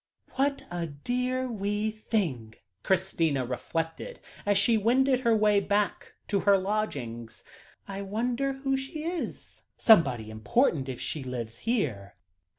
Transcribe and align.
"What 0.33 0.65
a 0.71 0.87
dear 0.87 1.47
wee 1.47 1.91
thing!" 1.91 2.55
Christina 2.81 3.45
reflected, 3.45 4.19
as 4.47 4.57
she 4.57 4.75
wended 4.75 5.19
her 5.19 5.35
way 5.35 5.59
back 5.59 6.13
to 6.29 6.39
her 6.39 6.57
lodgings. 6.57 7.43
"I 7.87 8.01
wonder 8.01 8.53
who 8.53 8.75
she 8.75 9.03
is. 9.03 9.61
Somebody 9.77 10.31
important, 10.31 10.89
if 10.89 10.99
she 10.99 11.23
lives 11.23 11.59
here. 11.59 12.15